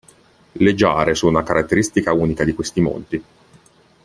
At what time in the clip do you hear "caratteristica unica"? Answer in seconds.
1.45-2.43